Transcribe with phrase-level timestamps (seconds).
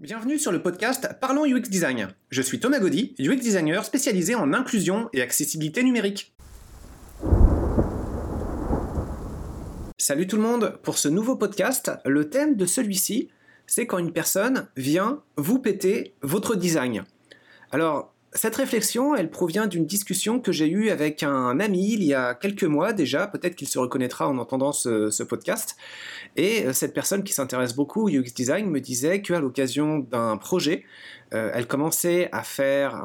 [0.00, 2.08] Bienvenue sur le podcast Parlons UX Design.
[2.30, 6.34] Je suis Thomas Gaudy, UX designer spécialisé en inclusion et accessibilité numérique.
[9.98, 13.28] Salut tout le monde, pour ce nouveau podcast, le thème de celui-ci,
[13.66, 17.04] c'est quand une personne vient vous péter votre design.
[17.70, 22.14] Alors, cette réflexion, elle provient d'une discussion que j'ai eue avec un ami il y
[22.14, 25.76] a quelques mois déjà, peut-être qu'il se reconnaîtra en entendant ce, podcast.
[26.36, 30.36] Et euh, cette personne qui s'intéresse beaucoup au UX design me disait qu'à l'occasion d'un
[30.36, 30.84] projet,
[31.34, 33.02] euh, elle commençait à faire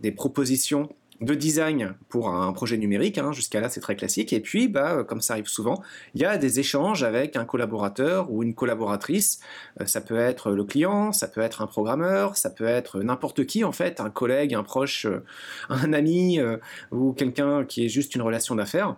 [0.00, 0.88] des propositions
[1.20, 5.04] de design pour un projet numérique, hein, jusqu'à là c'est très classique, et puis bah,
[5.04, 5.82] comme ça arrive souvent,
[6.14, 9.40] il y a des échanges avec un collaborateur ou une collaboratrice,
[9.80, 13.46] euh, ça peut être le client, ça peut être un programmeur, ça peut être n'importe
[13.46, 15.24] qui en fait, un collègue, un proche, euh,
[15.68, 16.58] un ami euh,
[16.90, 18.96] ou quelqu'un qui est juste une relation d'affaires.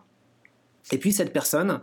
[0.91, 1.81] Et puis cette personne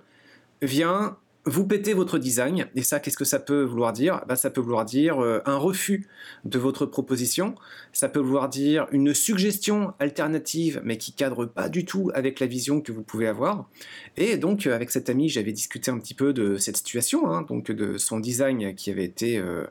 [0.62, 4.24] vient vous pétez votre design, et ça, qu'est-ce que ça peut vouloir dire?
[4.28, 6.08] Bah, Ça peut vouloir dire euh, un refus
[6.44, 7.54] de votre proposition,
[7.94, 12.48] ça peut vouloir dire une suggestion alternative, mais qui cadre pas du tout avec la
[12.48, 13.70] vision que vous pouvez avoir.
[14.18, 17.44] Et donc, euh, avec cet ami, j'avais discuté un petit peu de cette situation, hein,
[17.44, 19.66] donc de son design qui avait été euh,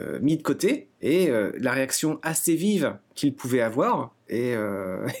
[0.00, 4.12] euh, mis de côté et euh, la réaction assez vive qu'il pouvait avoir.
[4.28, 5.06] Et, euh,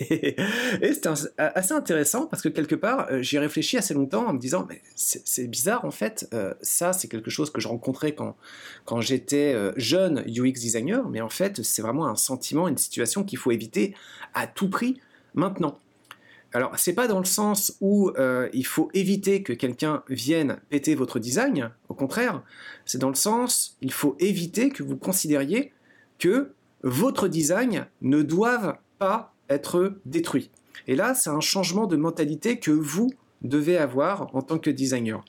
[0.80, 4.66] c'était assez intéressant parce que quelque part, j'y ai réfléchi assez longtemps en me disant,
[4.68, 6.28] mais c'est bizarre en fait,
[6.62, 8.36] ça c'est quelque chose que je rencontrais quand,
[8.84, 13.38] quand j'étais jeune UX designer, mais en fait c'est vraiment un sentiment, une situation qu'il
[13.38, 13.94] faut éviter
[14.32, 15.00] à tout prix
[15.34, 15.78] maintenant.
[16.54, 20.94] Alors, c'est pas dans le sens où euh, il faut éviter que quelqu'un vienne péter
[20.94, 22.44] votre design, au contraire,
[22.86, 25.72] c'est dans le sens il faut éviter que vous considériez
[26.20, 26.52] que
[26.84, 30.52] votre design ne doive pas être détruit.
[30.86, 35.24] Et là, c'est un changement de mentalité que vous devez avoir en tant que designer.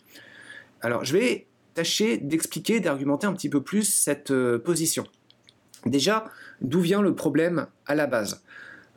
[0.82, 5.06] Alors, je vais tâcher d'expliquer, d'argumenter un petit peu plus cette euh, position.
[5.88, 6.26] Déjà,
[6.62, 8.44] d'où vient le problème à la base?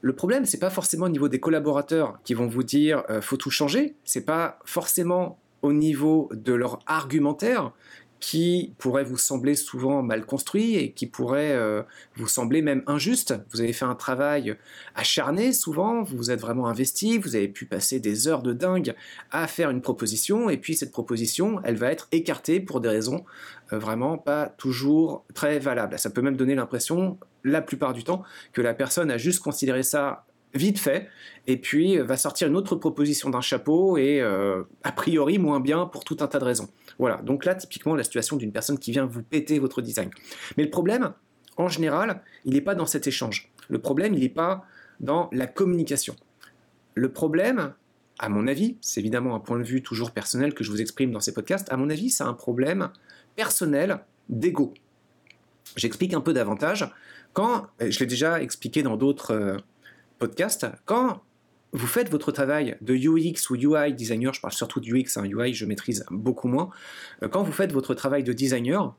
[0.00, 3.36] Le problème, c'est pas forcément au niveau des collaborateurs qui vont vous dire euh, faut
[3.36, 3.94] tout changer.
[4.04, 7.72] C'est pas forcément au niveau de leur argumentaire
[8.20, 11.82] qui pourrait vous sembler souvent mal construit et qui pourrait euh,
[12.16, 13.34] vous sembler même injuste.
[13.52, 14.56] Vous avez fait un travail
[14.94, 18.94] acharné souvent, vous vous êtes vraiment investi, vous avez pu passer des heures de dingue
[19.30, 23.24] à faire une proposition et puis cette proposition, elle va être écartée pour des raisons
[23.72, 25.98] euh, vraiment pas toujours très valables.
[25.98, 29.82] Ça peut même donner l'impression la plupart du temps que la personne a juste considéré
[29.82, 30.24] ça
[30.54, 31.08] vite fait,
[31.46, 35.86] et puis va sortir une autre proposition d'un chapeau, et euh, a priori moins bien
[35.86, 36.68] pour tout un tas de raisons.
[36.98, 40.10] Voilà, donc là, typiquement, la situation d'une personne qui vient vous péter votre design.
[40.56, 41.12] Mais le problème,
[41.56, 43.50] en général, il n'est pas dans cet échange.
[43.68, 44.64] Le problème, il n'est pas
[45.00, 46.16] dans la communication.
[46.94, 47.74] Le problème,
[48.18, 51.12] à mon avis, c'est évidemment un point de vue toujours personnel que je vous exprime
[51.12, 52.90] dans ces podcasts, à mon avis, c'est un problème
[53.36, 54.74] personnel d'ego.
[55.76, 56.90] J'explique un peu davantage.
[57.32, 59.58] Quand, je l'ai déjà expliqué dans d'autres
[60.18, 61.22] podcasts, quand
[61.72, 65.24] vous faites votre travail de UX ou UI designer, je parle surtout de UX, hein,
[65.24, 66.70] UI je maîtrise beaucoup moins,
[67.22, 68.96] euh, quand vous faites votre travail de designer,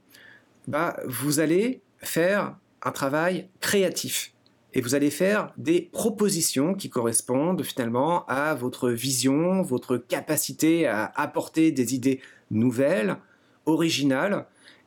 [0.68, 4.34] bah, vous allez faire un travail créatif
[4.74, 11.12] et vous allez faire des propositions qui correspondent finalement à votre vision, votre capacité à
[11.16, 12.22] apporter des idées
[12.52, 13.18] nouvelles,
[13.66, 14.46] originales,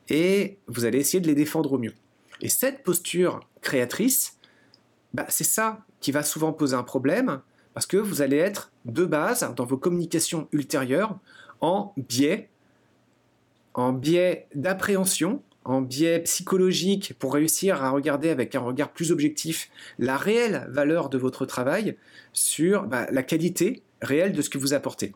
[0.08, 1.94] et vous allez essayer de les défendre au mieux.
[2.40, 4.38] Et cette posture créatrice,
[5.14, 7.40] bah, c'est ça qui va souvent poser un problème,
[7.72, 11.18] parce que vous allez être de base dans vos communications ultérieures
[11.62, 12.50] en biais,
[13.72, 19.70] en biais d'appréhension, en biais psychologique pour réussir à regarder avec un regard plus objectif
[19.98, 21.96] la réelle valeur de votre travail
[22.32, 25.14] sur bah, la qualité réelle de ce que vous apportez.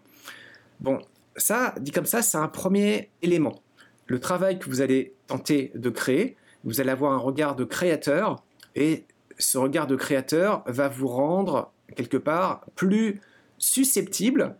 [0.81, 1.01] Bon,
[1.37, 3.61] ça, dit comme ça, c'est un premier élément.
[4.07, 8.45] Le travail que vous allez tenter de créer, vous allez avoir un regard de créateur
[8.77, 9.05] et
[9.39, 13.21] ce regard de créateur va vous rendre quelque part plus
[13.59, 14.57] susceptible,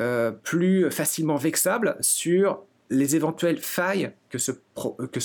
[0.00, 4.52] euh, plus facilement vexable sur les éventuelles failles que ce,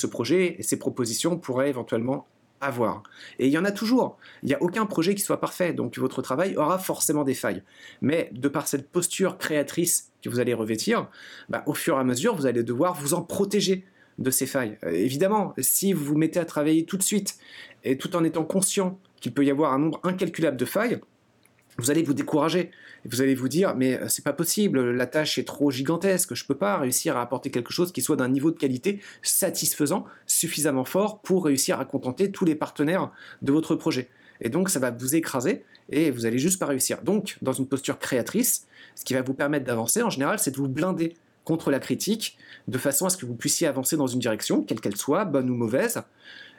[0.08, 2.28] projet et ses propositions pourraient éventuellement
[2.62, 3.04] avoir.
[3.40, 4.18] Et il y en a toujours.
[4.44, 7.64] Il n'y a aucun projet qui soit parfait, donc votre travail aura forcément des failles.
[8.02, 11.10] Mais de par cette posture créatrice que vous allez revêtir,
[11.50, 13.86] bah, au fur et à mesure, vous allez devoir vous en protéger
[14.20, 14.78] de ces failles.
[14.84, 17.38] Euh, évidemment, si vous vous mettez à travailler tout de suite,
[17.84, 21.00] et tout en étant conscient qu'il peut y avoir un nombre incalculable de failles,
[21.78, 22.72] vous allez vous décourager.
[23.08, 26.46] Vous allez vous dire, mais euh, c'est pas possible, la tâche est trop gigantesque, je
[26.46, 30.86] peux pas réussir à apporter quelque chose qui soit d'un niveau de qualité satisfaisant, suffisamment
[30.86, 33.12] fort pour réussir à contenter tous les partenaires
[33.44, 34.10] de votre projet.
[34.42, 37.04] Et donc, ça va vous écraser et vous allez juste pas réussir.
[37.04, 38.66] Donc, dans une posture créatrice,
[38.96, 41.14] ce qui va vous permettre d'avancer, en général, c'est de vous blinder
[41.46, 42.38] contre la critique,
[42.68, 45.50] de façon à ce que vous puissiez avancer dans une direction, quelle qu'elle soit, bonne
[45.50, 46.02] ou mauvaise.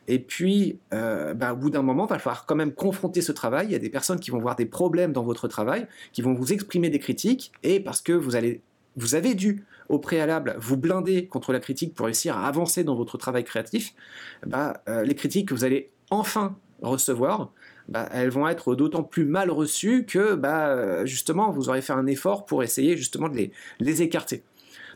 [0.09, 3.33] Et puis, euh, bah, au bout d'un moment, il va falloir quand même confronter ce
[3.33, 3.67] travail.
[3.67, 6.33] Il y a des personnes qui vont voir des problèmes dans votre travail, qui vont
[6.33, 11.53] vous exprimer des critiques, et parce que vous, avez dû au préalable vous blinder contre
[11.53, 13.95] la critique pour réussir à avancer dans votre travail créatif,
[14.47, 17.51] bah, euh, les critiques que vous allez enfin recevoir,
[17.89, 22.07] bah, elles vont être d'autant plus mal reçues que bah, justement vous aurez fait un
[22.07, 23.49] effort pour essayer justement de
[23.81, 24.45] les écarter.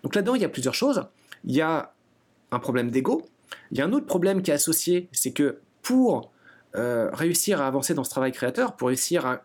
[0.02, 1.04] Donc là-dedans, il y a plusieurs choses.
[1.44, 1.92] Il y a
[2.50, 3.22] un problème d'ego.
[3.70, 6.30] Il y a un autre problème qui est associé, c'est que pour
[6.76, 9.42] euh, réussir à avancer dans ce travail créateur, pour réussir à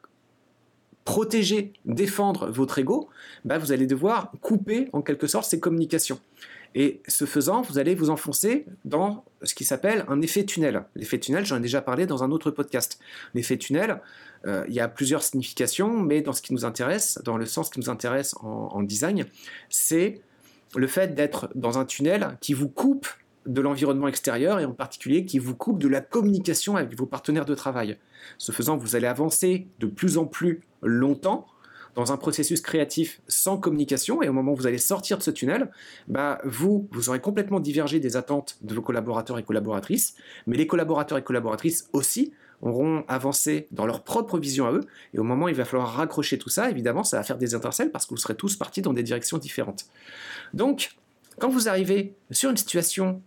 [1.05, 3.09] protéger, défendre votre ego,
[3.45, 6.19] bah, vous allez devoir couper en quelque sorte ces communications.
[6.73, 10.83] Et ce faisant, vous allez vous enfoncer dans ce qui s'appelle un effet tunnel.
[10.95, 12.99] L'effet tunnel, j'en ai déjà parlé dans un autre podcast.
[13.33, 14.01] L'effet tunnel,
[14.45, 17.69] euh, il y a plusieurs significations, mais dans ce qui nous intéresse, dans le sens
[17.69, 19.25] qui nous intéresse en design,
[19.69, 20.21] c'est
[20.77, 23.07] le fait d'être dans un tunnel qui vous coupe
[23.45, 27.45] de l'environnement extérieur et en particulier qui vous coupe de la communication avec vos partenaires
[27.45, 27.98] de travail.
[28.38, 31.45] Ce faisant, vous allez avancer de plus en plus longtemps
[31.95, 35.31] dans un processus créatif sans communication et au moment où vous allez sortir de ce
[35.31, 35.72] tunnel,
[36.07, 40.68] bah vous, vous aurez complètement divergé des attentes de vos collaborateurs et collaboratrices, mais les
[40.68, 44.81] collaborateurs et collaboratrices aussi auront avancé dans leur propre vision à eux,
[45.13, 47.55] et au moment où il va falloir raccrocher tout ça, évidemment, ça va faire des
[47.55, 49.85] intercelles parce que vous serez tous partis dans des directions différentes.
[50.53, 50.95] Donc,
[51.39, 53.21] quand vous arrivez sur une situation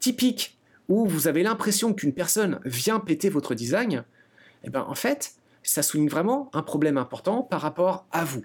[0.00, 4.04] typique où vous avez l'impression qu'une personne vient péter votre design,
[4.64, 8.44] eh ben, en fait, ça souligne vraiment un problème important par rapport à vous.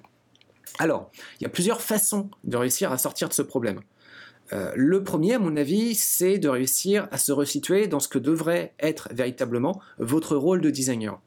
[0.79, 3.81] Alors, il y a plusieurs façons de réussir à sortir de ce problème.
[4.53, 8.19] Euh, le premier, à mon avis, c'est de réussir à se resituer dans ce que
[8.19, 11.19] devrait être véritablement votre rôle de designer.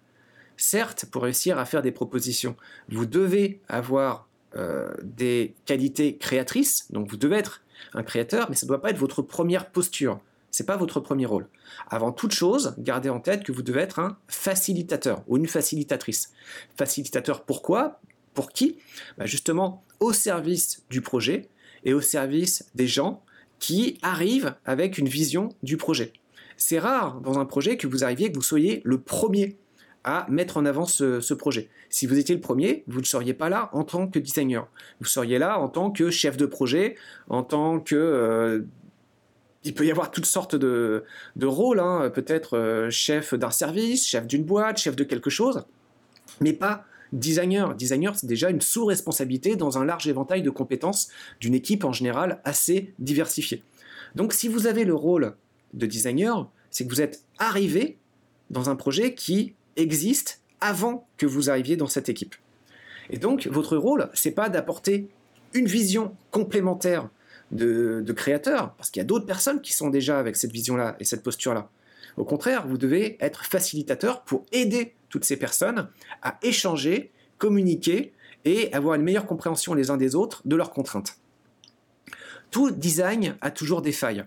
[0.57, 2.57] Certes, pour réussir à faire des propositions,
[2.89, 7.63] vous devez avoir euh, des qualités créatrices, donc vous devez être
[7.95, 10.21] un créateur, mais ça ne doit pas être votre première posture.
[10.51, 11.47] Ce n'est pas votre premier rôle.
[11.89, 16.33] Avant toute chose, gardez en tête que vous devez être un facilitateur ou une facilitatrice.
[16.77, 18.01] Facilitateur pourquoi?
[18.35, 18.79] Pour qui?
[19.17, 21.49] Bah, Justement au service du projet
[21.85, 23.23] et au service des gens
[23.59, 26.13] qui arrivent avec une vision du projet.
[26.57, 29.57] C'est rare dans un projet que vous arriviez, que vous soyez le premier
[30.05, 31.69] à mettre en avant ce, projet.
[31.91, 34.67] Si vous étiez le premier, vous ne seriez pas là en tant que designer.
[35.01, 36.97] Vous seriez là en tant que chef de projet,
[37.29, 37.97] en tant que...
[37.97, 38.61] Euh,
[39.63, 41.05] il peut y avoir toutes sortes de,
[41.43, 42.11] rôles, hein.
[42.15, 45.65] peut-être euh, chef d'un service, chef d'une boîte, chef de quelque chose,
[46.41, 47.75] mais pas designer.
[47.75, 51.09] Designer, c'est déjà une sous-responsabilité dans un large éventail de compétences
[51.41, 53.63] d'une équipe en général assez diversifiée.
[54.15, 55.35] Donc si vous avez le rôle
[55.75, 57.99] de designer, c'est que vous êtes arrivé
[58.51, 62.35] dans un projet qui existe avant que vous arriviez dans cette équipe.
[63.09, 65.09] Et donc votre rôle, c'est pas d'apporter
[65.55, 67.09] une vision complémentaire
[67.51, 70.97] de, de créateur, parce qu'il y a d'autres personnes qui sont déjà avec cette vision-là
[71.01, 71.69] et cette posture-là.
[72.17, 75.91] Au contraire, vous devez être facilitateur pour aider toutes ces personnes
[76.23, 78.13] à échanger, communiquer
[78.45, 81.19] et avoir une meilleure compréhension les uns des autres de leurs contraintes.
[82.51, 84.25] Tout design a toujours des failles.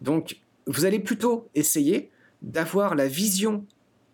[0.00, 0.36] Donc,
[0.66, 2.10] vous allez plutôt essayer
[2.42, 3.66] d'avoir la vision,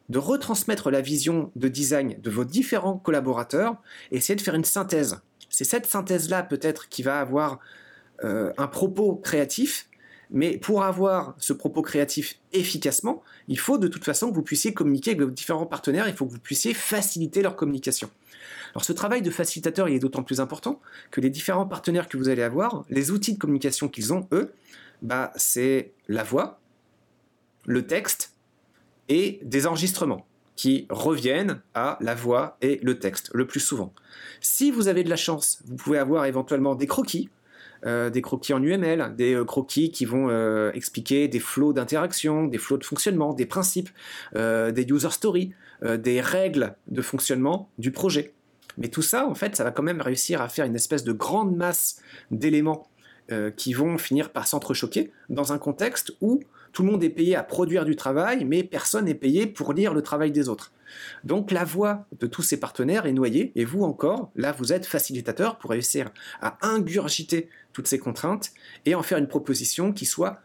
[0.08, 3.76] de retransmettre la vision de design de vos différents collaborateurs
[4.10, 5.20] et essayer de faire une synthèse.
[5.50, 7.58] C'est cette synthèse-là peut-être qui va avoir
[8.22, 9.88] euh, un propos créatif
[10.30, 14.72] mais pour avoir ce propos créatif efficacement, il faut de toute façon que vous puissiez
[14.74, 18.10] communiquer avec vos différents partenaires, il faut que vous puissiez faciliter leur communication.
[18.74, 22.16] Alors ce travail de facilitateur il est d'autant plus important que les différents partenaires que
[22.16, 24.52] vous allez avoir, les outils de communication qu'ils ont, eux,
[25.02, 26.60] bah, c'est la voix,
[27.66, 28.32] le texte
[29.08, 33.92] et des enregistrements qui reviennent à la voix et le texte le plus souvent.
[34.40, 37.28] Si vous avez de la chance, vous pouvez avoir éventuellement des croquis
[37.86, 42.46] euh, des croquis en UML, des euh, croquis qui vont euh, expliquer des flots d'interaction,
[42.46, 43.90] des flots de fonctionnement, des principes,
[44.34, 48.32] des user stories, des règles de fonctionnement du projet.
[48.78, 51.12] Mais tout ça, en fait, ça va quand même réussir à faire une espèce de
[51.12, 52.00] grande masse
[52.30, 52.88] d'éléments
[53.56, 56.40] qui vont finir par s'entrechoquer dans un contexte où
[56.74, 59.94] tout le monde est payé à produire du travail, mais personne n'est payé pour lire
[59.94, 60.72] le travail des autres.
[61.22, 64.84] Donc la voix de tous ces partenaires est noyée, et vous encore, là, vous êtes
[64.84, 66.10] facilitateur pour réussir
[66.42, 68.50] à ingurgiter toutes ces contraintes
[68.86, 70.40] et en faire une proposition qui soit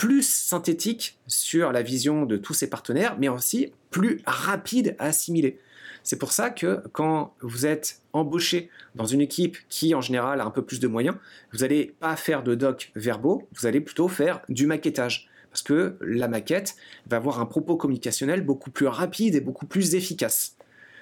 [0.00, 5.58] plus synthétique sur la vision de tous ces partenaires, mais aussi plus rapide à assimiler.
[6.04, 10.46] C'est pour ça que quand vous êtes embauché dans une équipe qui en général a
[10.46, 11.16] un peu plus de moyens,
[11.52, 15.28] vous n'allez pas faire de docs verbaux, vous allez plutôt faire du maquettage.
[15.50, 16.76] Parce que la maquette
[17.06, 20.56] va avoir un propos communicationnel beaucoup plus rapide et beaucoup plus efficace.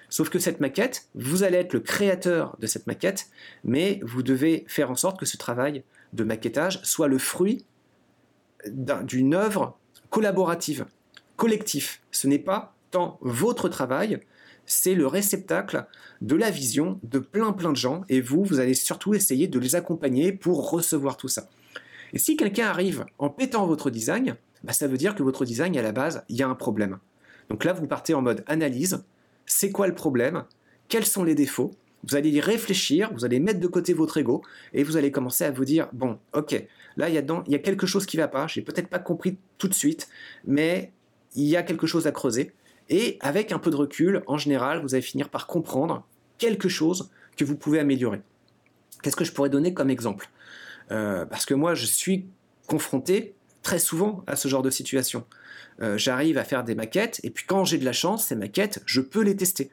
[0.09, 3.27] Sauf que cette maquette, vous allez être le créateur de cette maquette,
[3.63, 7.65] mais vous devez faire en sorte que ce travail de maquettage soit le fruit
[8.67, 9.77] d'une œuvre
[10.11, 10.87] collaborative,
[11.37, 12.03] collectif.
[12.11, 14.21] Ce n'est pas tant votre travail,
[14.67, 15.87] c'est le réceptacle
[16.21, 19.59] de la vision de plein plein de gens, et vous, vous allez surtout essayer de
[19.59, 21.49] les accompagner pour recevoir tout ça.
[22.13, 25.77] Et si quelqu'un arrive en pétant votre design, bah, ça veut dire que votre design,
[25.77, 26.99] à la base, il y a un problème.
[27.51, 29.05] Donc là, vous partez en mode analyse,
[29.47, 30.45] c'est quoi le problème,
[30.89, 31.71] quels sont les défauts,
[32.07, 35.45] vous allez y réfléchir, vous allez mettre de côté votre ego et vous allez commencer
[35.45, 36.67] à vous dire bon, ok,
[36.99, 39.69] là il y a, quelque chose qui ne va pas, j'ai peut-être pas compris tout
[39.69, 40.09] de suite,
[40.45, 40.93] mais
[41.35, 42.53] il y a quelque chose à creuser.
[42.91, 46.07] Et avec un peu de recul, en général, vous allez finir par comprendre
[46.39, 48.21] quelque chose que vous pouvez améliorer.
[49.03, 50.29] Qu'est-ce que je pourrais donner comme exemple?
[50.91, 52.27] Euh, Parce que moi, je suis
[52.67, 55.25] confronté très souvent à ce genre de situation.
[55.81, 58.83] Euh, j'arrive à faire des maquettes, et puis quand j'ai de la chance, ces maquettes,
[58.87, 59.71] je peux les tester.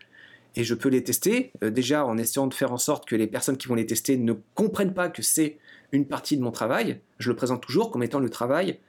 [0.58, 3.28] Et je peux les tester, euh, déjà en essayant de faire en sorte que les
[3.28, 5.58] personnes qui vont les tester ne comprennent pas que c'est
[5.96, 7.02] une partie de mon travail.
[7.18, 8.80] Je le présente toujours comme étant le travail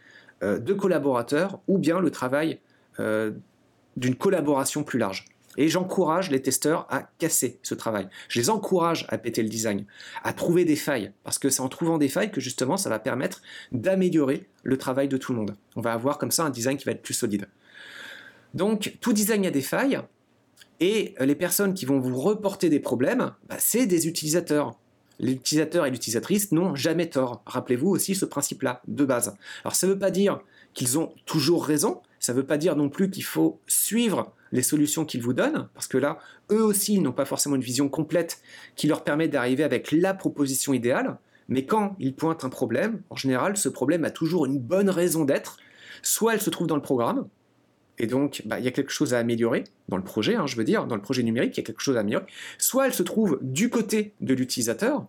[0.42, 2.60] de collaborateurs ou bien le travail
[2.98, 5.24] d'une collaboration plus large.
[5.58, 8.08] Et j'encourage les testeurs à casser ce travail.
[8.28, 9.86] Je les encourage à péter le design,
[10.22, 12.98] à trouver des failles, parce que c'est en trouvant des failles que justement ça va
[12.98, 13.40] permettre
[13.72, 15.56] d'améliorer le travail de tout le monde.
[15.74, 17.48] On va avoir comme ça un design qui va être plus solide.
[18.52, 19.98] Donc tout design a des failles,
[20.78, 24.76] et les personnes qui vont vous reporter des problèmes, bah, c'est des utilisateurs.
[25.18, 27.42] L'utilisateur et l'utilisatrice n'ont jamais tort.
[27.46, 29.36] Rappelez-vous aussi ce principe-là, de base.
[29.64, 30.40] Alors ça ne veut pas dire
[30.74, 34.62] qu'ils ont toujours raison, ça ne veut pas dire non plus qu'il faut suivre les
[34.62, 36.18] solutions qu'ils vous donnent, parce que là,
[36.50, 38.40] eux aussi n'ont pas forcément une vision complète
[38.76, 41.18] qui leur permet d'arriver avec la proposition idéale,
[41.48, 45.24] mais quand ils pointent un problème, en général, ce problème a toujours une bonne raison
[45.24, 45.56] d'être,
[46.02, 47.28] soit elle se trouve dans le programme,
[47.98, 50.56] et donc bah, il y a quelque chose à améliorer dans le projet, hein, je
[50.56, 52.26] veux dire, dans le projet numérique, il y a quelque chose à améliorer,
[52.58, 55.06] soit elle se trouve du côté de l'utilisateur,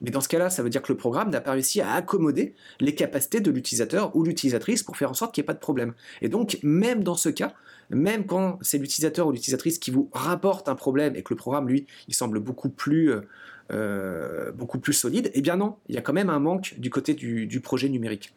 [0.00, 2.54] mais dans ce cas-là, ça veut dire que le programme n'a pas réussi à accommoder
[2.80, 5.58] les capacités de l'utilisateur ou l'utilisatrice pour faire en sorte qu'il n'y ait pas de
[5.58, 5.94] problème.
[6.20, 7.54] Et donc, même dans ce cas,
[7.90, 11.68] même quand c'est l'utilisateur ou l'utilisatrice qui vous rapporte un problème et que le programme,
[11.68, 13.20] lui, il semble beaucoup plus, euh,
[13.72, 16.90] euh, beaucoup plus solide, eh bien non, il y a quand même un manque du
[16.90, 18.34] côté du projet numérique.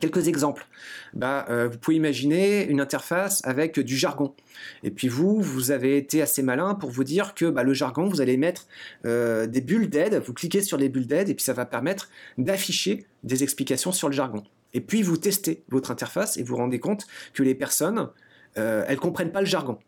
[0.00, 0.66] Quelques exemples.
[1.12, 4.34] Bah, euh, vous pouvez imaginer une interface avec du jargon.
[4.82, 8.08] Et puis vous, vous avez été assez malin pour vous dire que bah, le jargon,
[8.08, 8.66] vous allez mettre
[9.04, 12.08] euh, des bulles d'aide, vous cliquez sur les bulles d'aide et puis ça va permettre
[12.38, 14.42] d'afficher des explications sur le jargon.
[14.72, 18.08] Et puis vous testez votre interface et vous vous rendez compte que les personnes,
[18.56, 19.78] euh, elles comprennent pas le jargon.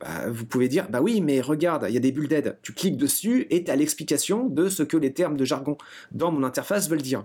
[0.00, 2.58] Bah, vous pouvez dire, bah oui, mais regarde, il y a des bulles d'aide.
[2.62, 5.78] Tu cliques dessus et tu as l'explication de ce que les termes de jargon
[6.10, 7.24] dans mon interface veulent dire.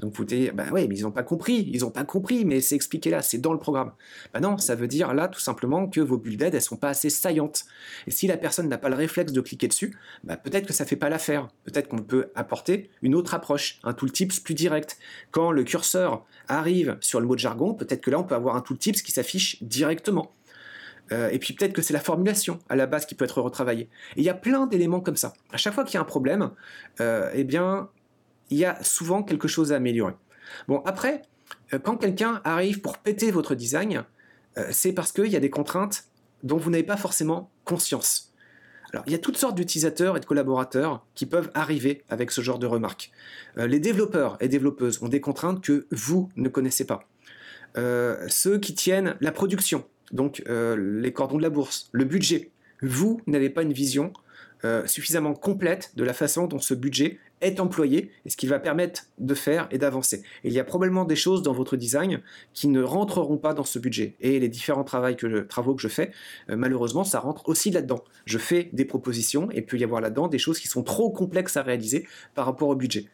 [0.00, 2.60] Donc vous dites, bah ouais, mais ils n'ont pas compris, ils n'ont pas compris, mais
[2.60, 3.92] c'est expliqué là, c'est dans le programme.
[4.32, 6.88] Bah non, ça veut dire là tout simplement que vos bulles d'aide, elles sont pas
[6.88, 7.64] assez saillantes.
[8.06, 10.84] Et si la personne n'a pas le réflexe de cliquer dessus, bah peut-être que ça
[10.84, 11.48] fait pas l'affaire.
[11.64, 14.98] Peut-être qu'on peut apporter une autre approche, un tooltips plus direct.
[15.30, 18.56] Quand le curseur arrive sur le mot de jargon, peut-être que là on peut avoir
[18.56, 20.32] un tooltips qui s'affiche directement.
[21.12, 23.88] Euh, et puis peut-être que c'est la formulation à la base qui peut être retravaillée.
[24.16, 25.32] Et il y a plein d'éléments comme ça.
[25.52, 26.50] À chaque fois qu'il y a un problème,
[27.00, 27.88] euh, eh bien,
[28.50, 30.14] il y a souvent quelque chose à améliorer.
[30.68, 31.22] Bon, après,
[31.72, 34.04] euh, quand quelqu'un arrive pour péter votre design,
[34.58, 36.04] euh, c'est parce qu'il y a des contraintes
[36.42, 38.32] dont vous n'avez pas forcément conscience.
[38.92, 42.40] Alors, il y a toutes sortes d'utilisateurs et de collaborateurs qui peuvent arriver avec ce
[42.40, 43.12] genre de remarques.
[43.56, 47.06] Euh, les développeurs et développeuses ont des contraintes que vous ne connaissez pas.
[47.76, 52.50] ceux qui tiennent la production, donc les cordons de la bourse, le budget,
[52.82, 54.12] vous n'avez pas une vision
[54.86, 59.04] suffisamment complète de la façon dont ce budget est employé et ce qu'il va permettre
[59.18, 60.22] de faire et d'avancer.
[60.44, 62.20] il y a probablement des choses dans votre design
[62.52, 64.16] qui ne rentreront pas dans ce budget.
[64.20, 66.12] Et les différents travaux que je, fais,
[66.48, 68.04] euh, malheureusement, ça rentre aussi là-dedans.
[68.26, 71.56] Je fais des propositions et peut y avoir là-dedans des choses qui sont trop complexes
[71.56, 73.06] à réaliser par rapport au budget.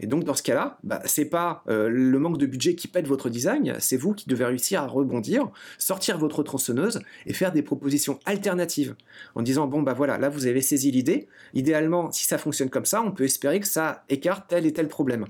[0.00, 3.06] Et donc dans ce cas-là, bah, c'est pas euh, le manque de budget qui pète
[3.06, 7.62] votre design, c'est vous qui devez réussir à rebondir, sortir votre tronçonneuse et faire des
[7.62, 8.94] propositions alternatives
[9.34, 11.28] en disant bon bah voilà, là vous avez saisi l'idée.
[11.54, 14.88] Idéalement, si ça fonctionne comme ça, on peut espérer que ça écarte tel et tel
[14.88, 15.26] problème.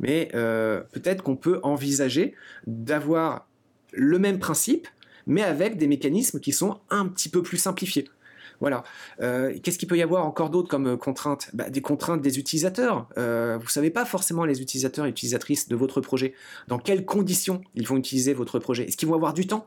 [0.00, 2.34] Mais euh, peut-être qu'on peut envisager
[2.66, 3.48] d'avoir
[3.92, 4.88] le même principe,
[5.26, 8.08] mais avec des mécanismes qui sont un petit peu plus simplifiés.
[8.62, 8.84] Voilà.
[9.20, 12.38] Euh, qu'est-ce qu'il peut y avoir encore d'autres comme euh, contraintes bah, Des contraintes des
[12.38, 13.08] utilisateurs.
[13.18, 16.32] Euh, vous ne savez pas forcément les utilisateurs et utilisatrices de votre projet,
[16.68, 18.84] dans quelles conditions ils vont utiliser votre projet?
[18.84, 19.64] Est-ce qu'ils vont avoir du temps?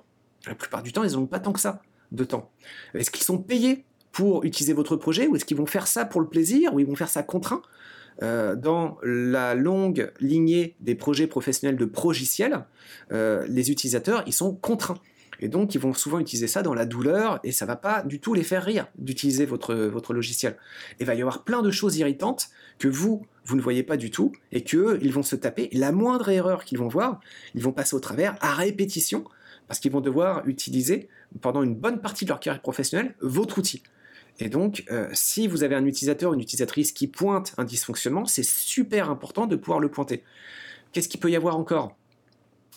[0.48, 1.82] La plupart du temps, ils n'ont pas tant que ça
[2.14, 2.50] de temps.
[2.94, 3.84] Est-ce qu'ils sont payés
[4.14, 6.86] pour utiliser votre projet ou est-ce qu'ils vont faire ça pour le plaisir ou ils
[6.86, 7.62] vont faire ça contraint?
[8.22, 12.64] Dans la longue lignée des projets professionnels de progiciels,
[13.12, 15.00] les utilisateurs, ils sont contraints.
[15.39, 18.20] Et donc, ils vont souvent utiliser ça dans la douleur et ça va pas du
[18.20, 20.58] tout les faire rire d'utiliser votre, votre logiciel.
[21.00, 22.50] Il va y avoir plein de choses irritantes
[22.80, 25.70] que vous, vous ne voyez pas du tout et qu'eux, ils vont se taper.
[25.74, 27.20] la moindre erreur qu'ils vont voir,
[27.54, 29.25] ils vont passer au travers à répétition
[29.68, 31.10] parce qu'ils vont devoir utiliser
[31.42, 33.84] pendant une bonne partie de leur carrière professionnelle votre outil.
[34.39, 38.44] Et donc, euh, si vous avez un utilisateur une utilisatrice qui pointe un dysfonctionnement, c'est
[38.44, 40.24] super important de pouvoir le pointer.
[40.92, 41.96] Qu'est-ce qu'il peut y avoir encore?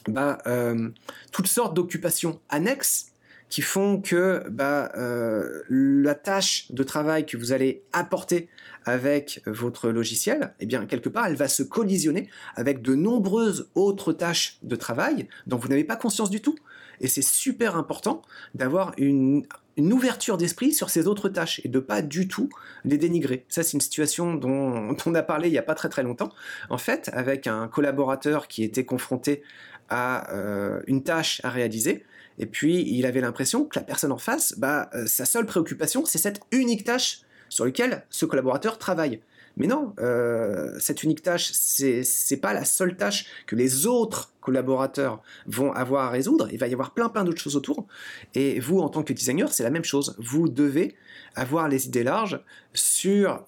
[0.07, 0.91] Bah, euh,
[1.33, 3.13] Toutes sortes d'occupations annexes
[3.49, 8.49] qui font que bah, euh, la tâche de travail que vous allez apporter
[8.85, 14.13] avec votre logiciel, eh bien, quelque part, elle va se collisionner avec de nombreuses autres
[14.13, 16.57] tâches de travail dont vous n'avez pas conscience du tout.
[17.01, 18.23] Et c'est super important
[18.55, 19.47] d'avoir une,
[19.79, 22.49] ouverture d'esprit sur ces autres tâches et de pas du tout
[22.85, 23.45] les dénigrer.
[23.49, 26.31] Ça, c'est une situation dont, on a parlé il n'y a pas très très longtemps.
[26.69, 29.43] En fait, avec un collaborateur qui était confronté
[29.89, 32.05] à euh, une tâche à réaliser,
[32.39, 36.05] et puis il avait l'impression que la personne en face, bah, euh, sa seule préoccupation,
[36.05, 39.21] c'est cette unique tâche sur laquelle ce collaborateur travaille.
[39.57, 44.33] Mais non, euh, cette unique tâche, c'est n'est pas la seule tâche que les autres
[44.41, 46.49] collaborateurs vont avoir à résoudre.
[46.53, 47.87] Il va y avoir plein plein d'autres choses autour.
[48.35, 50.15] Et vous, en tant que designer, c'est la même chose.
[50.19, 50.95] Vous devez
[51.35, 52.41] avoir les idées larges
[52.73, 53.45] sur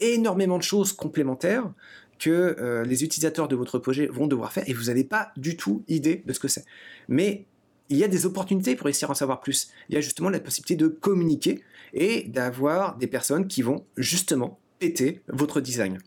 [0.00, 1.70] énormément de choses complémentaires
[2.18, 5.56] que euh, les utilisateurs de votre projet vont devoir faire et vous n'avez pas du
[5.56, 6.64] tout idée de ce que c'est.
[7.08, 7.46] Mais
[7.88, 9.68] il y a des opportunités pour essayer d'en savoir plus.
[9.88, 14.58] Il y a justement la possibilité de communiquer et d'avoir des personnes qui vont justement
[14.78, 15.98] péter votre design.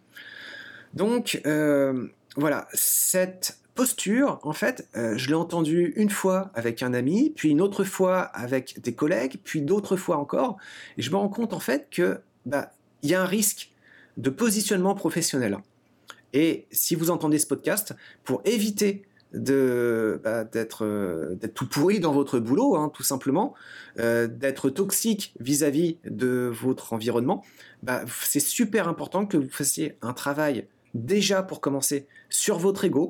[0.93, 6.93] Donc euh, voilà, cette posture, en fait, euh, je l'ai entendue une fois avec un
[6.93, 10.57] ami, puis une autre fois avec des collègues, puis d'autres fois encore,
[10.97, 12.71] et je me rends compte en fait que bah
[13.03, 13.71] il y a un risque
[14.17, 15.57] de positionnement professionnel.
[16.33, 19.39] Et si vous entendez ce podcast, pour éviter bah,
[20.81, 23.53] euh, d'être tout pourri dans votre boulot, hein, tout simplement,
[23.99, 27.43] euh, d'être toxique vis-à-vis de votre environnement,
[27.83, 33.09] bah, c'est super important que vous fassiez un travail déjà pour commencer sur votre ego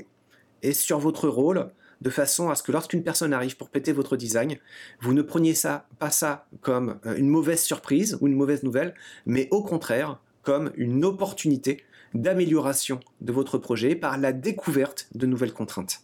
[0.61, 1.69] et sur votre rôle,
[2.01, 4.57] de façon à ce que lorsqu'une personne arrive pour péter votre design,
[5.01, 8.94] vous ne preniez ça pas ça comme euh, une mauvaise surprise ou une mauvaise nouvelle,
[9.25, 15.53] mais au contraire comme une opportunité d'amélioration de votre projet par la découverte de nouvelles
[15.53, 16.01] contraintes.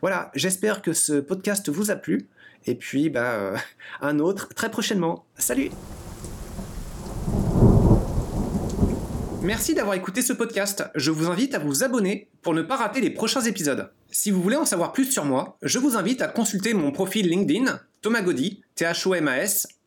[0.00, 2.28] Voilà, j'espère que ce podcast vous a plu.
[2.66, 3.56] Et puis, bah, euh,
[4.00, 5.24] un autre très prochainement.
[5.36, 5.70] Salut
[9.42, 10.84] Merci d'avoir écouté ce podcast.
[10.94, 13.90] Je vous invite à vous abonner pour ne pas rater les prochains épisodes.
[14.10, 17.28] Si vous voulez en savoir plus sur moi, je vous invite à consulter mon profil
[17.28, 19.68] LinkedIn, Thomas Gaudy, T-H-O-M-A-S,